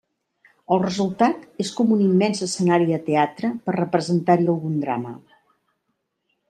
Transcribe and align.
El 0.75 0.79
resultat 0.85 1.43
és 1.65 1.69
com 1.81 1.93
un 1.97 2.01
immens 2.05 2.41
escenari 2.47 2.89
de 2.93 2.99
teatre 3.11 3.53
per 3.67 3.77
representar-hi 3.79 4.51
algun 4.57 4.85
drama. 4.87 5.17